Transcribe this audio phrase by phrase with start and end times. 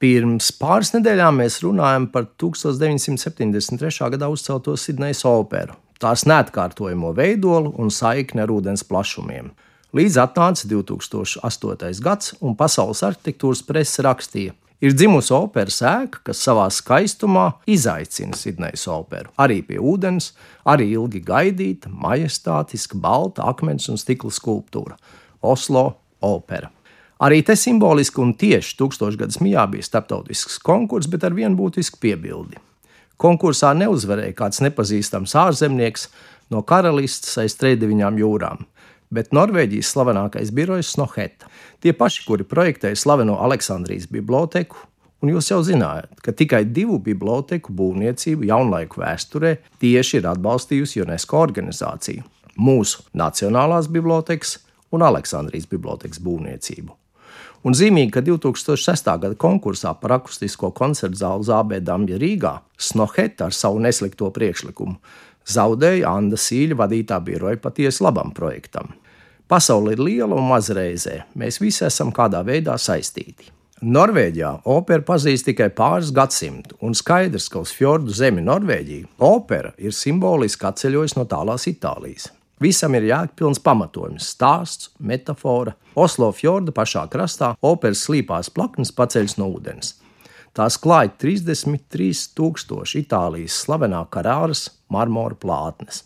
[0.00, 4.06] Pirms pāris nedēļām mēs runājam par 1973.
[4.14, 9.50] gadā uzcelto Sidnejas operu, tās neatkārtojamo veidolu un saikni ar ūdens plašumiem.
[9.92, 12.00] Līdz atnāca 2008.
[12.00, 18.88] gads, un pasaules arhitektūras presa rakstīja, ir dzimusi operas ēka, kas savā skaistumā izaicina Sidnejas
[18.88, 19.28] operu.
[19.36, 20.32] Arī pie ūdens,
[20.64, 24.96] arī ilgi gaidīta, majestātiska, balta akmens un stikla skulptūra-
[25.52, 25.90] Oslo
[26.24, 26.72] opera.
[27.20, 32.56] Arī te simboliski un tieši tūkstošgadus mijā bija starptautisks konkurss, bet ar vienu būtisku piebildi.
[33.20, 36.06] Konkursā neuzvarēja kāds nepazīstams ārzemnieks
[36.48, 38.62] no karalistes aiz trījām jūrām,
[39.12, 41.50] bet Norvēģijas slavenākais birojs Snoheta.
[41.84, 44.80] Tie paši, kuri projektēja slaveno Aleksandrijas biblioteku,
[45.20, 51.44] un jūs jau zinājāt, ka tikai divu biblioteku būvniecību jaunlaiku vēsturē tieši ir atbalstījusi UNESCO
[51.44, 52.24] organizācija-
[52.68, 54.56] mūsu Nacionālās bibliotekas
[54.90, 56.99] un Aleksandrijas bibliotekas būvniecību.
[57.60, 59.10] Un zīmīgi, ka 2006.
[59.20, 64.96] gada konkursā par akustisko koncertu zāli Zābē Dambja Rīgā Snoheta ar savu neslikto priekšlikumu
[65.48, 68.94] zaudēja Anna Sīļa vadītā biroja patiesi labam projektam.
[69.50, 71.24] Pasaule ir liela un mazreizē.
[71.38, 73.50] Mēs visi esam kādā veidā saistīti.
[73.80, 79.96] Norvēģijā opera pazīst tikai pāris gadsimtu, un skaidrs, ka uz fjordu zemi Norvēģija opera ir
[79.96, 82.28] simboliski atceļojusi no tālās Itālijas.
[82.60, 85.72] Visam ir jēgpilns pamatojums, stāsts, metāfora.
[85.96, 89.94] Oslo fjorda pašā krastā operas slīpās plaknes paceļas no ūdens.
[90.52, 96.04] Tās klāja 33,000 Itālijas slavenā karāras marmora plātnes.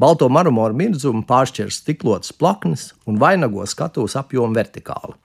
[0.00, 5.18] Balto marmora mirdzumu pāršķir stiklotas plaknes un vainago skatuves apjomu vertikāli.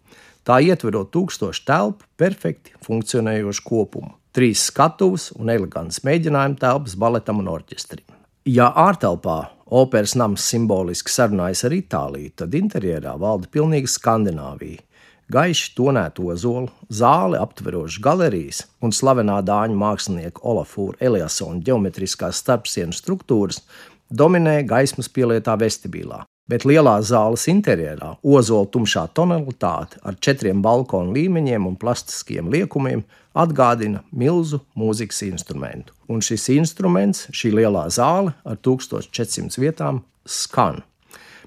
[0.44, 7.54] Tā ietverot tūkstošu telpu, perfekti funkcionējošu kopumu, trīs skatuves un elegants mēģinājuma telpas baletam un
[7.56, 8.04] orķestrim.
[8.48, 14.84] Ja ārtelpā operas nams simboliski sarunājas ar Itāliju, tad interjerā valda pilnīga Skandināvija.
[15.28, 23.60] Gaiši tonēta ozola, zāle aptverošas galerijas un slavenā dāņu mākslinieka Olafūra Eliasona ģeometriskās starpsienu struktūras
[24.08, 31.68] dominē gaismas pielietā vestibilā, bet lielā zāles interjerā ozola tumšā tonalitāte ar četriem balkonu līmeņiem
[31.68, 33.04] un plastiskiem liekumiem
[33.38, 35.94] atgādina milzu mūzikas instrumentu.
[36.10, 40.82] Un šis instruments, šī lielā zāle ar 1400 vietām, skan.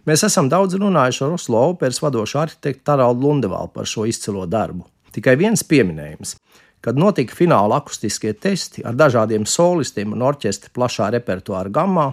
[0.09, 4.87] Mēs esam daudz runājuši ar Oslo operas vadošo arhitektu Tarālu Lundevalu par šo izcilo darbu.
[5.13, 6.37] Tikai viens pieminējums.
[6.81, 12.07] Kad notika fināla akustiskie testi ar dažādiem solistiem un orķestri plašā repertuāra gammā,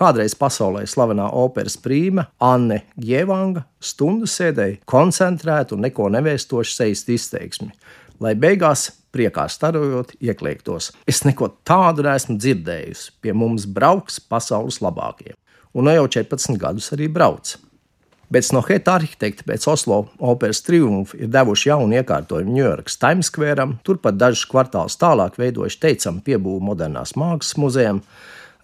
[0.00, 7.70] kādreiz pasaulē slavenā operas prīme Anne Gievanga stundu sēdēja koncentrētu un neko nevēstošu sejas izteiksmi,
[8.24, 10.92] lai beigās priekā starojot, iekliektos.
[11.08, 13.16] Es neko tādu neesmu dzirdējusi.
[13.22, 15.34] Pie mums brauks pasaules labākie.
[15.74, 17.56] Un no jau 14 gadus arī brauc.
[18.30, 24.20] Bet Snohēta arhitekti pēc Oslo operas triumfa ir devuši jaunu iekārtojumu Ņujorkas Times Square, turpat
[24.20, 27.98] dažus kvartālus tālāk veidojuši teicami piebūvi modernās mākslas muzejam,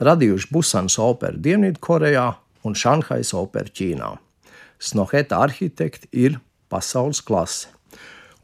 [0.00, 2.26] radījuši Busanas operu Dienvidkorejā
[2.66, 4.10] un Šanhais operu Ķīnā.
[4.82, 7.76] Snohēta arhitekti ir pasaules klase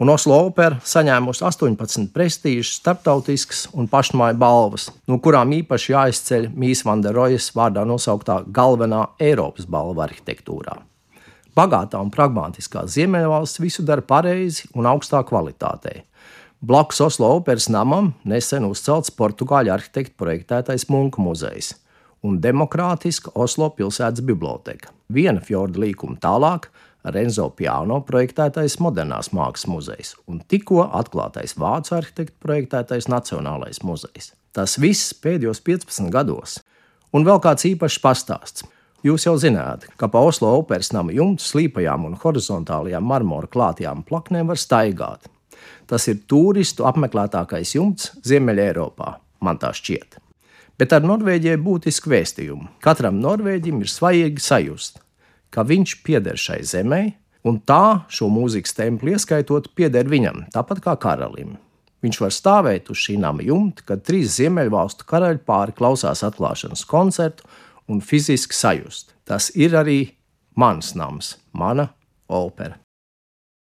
[0.03, 6.83] un Oslo opera saņēmusi 18 prestižas, starptautiskas un pašmāju balvas, no kurām īpaši jāizceļ Mīs
[6.87, 10.81] Vanderojas vārdā nosauktā galvenā Eiropas balva arhitektūrā.
[11.55, 16.01] Bagātā un pragmatiskā Ziemeļvalsts visu dara pareizi un augstā kvalitātē.
[16.67, 21.73] Blakus Oslo operas namam nesen uzcelts portugāļu arhitekta projektētais Munka muzejs
[22.23, 24.93] un demokrātiska Oslo pilsētas biblioteka.
[25.11, 26.69] Viena fjorda līkuma tālāk
[27.03, 34.31] Renzo Piano projektētais Modernās mākslas muzejs un tikko atklātais vācu arhitekta projektētais Nacionālais muzejs.
[34.55, 36.61] Tas viss pēdējos 15 gados.
[37.11, 38.69] Un vēl kāds īpašs pastāsts.
[39.03, 44.55] Jūs jau zināt, ka pa Oslo operas nama jumtu slīpajām un horizontālajām marmora klātajām plaknēm
[44.55, 45.27] var staigāt.
[45.91, 50.19] Tas ir turistu apmeklētākais jumts Ziemeļā Eiropā, man tā šķiet.
[50.81, 52.71] Bet ar Norvēģiju būtisku vēstījumu.
[52.83, 55.03] Katram norvēģim ir svajīgi sajust,
[55.53, 57.03] ka viņš pieder šai zemē,
[57.47, 61.59] un tā šo mūzikas templi ieskaitot pieder viņam, tāpat kā karalim.
[62.03, 67.47] Viņš var stāvēt uz šī nama jumta, kad trīs ziemeļvalstu karaļi pāri klausās atklāšanas koncertu
[67.87, 69.14] un fiziski sajust.
[69.23, 70.00] Tas ir arī
[70.59, 71.93] mans nams, mana
[72.26, 72.81] opera.